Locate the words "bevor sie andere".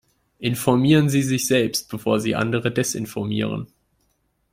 1.91-2.71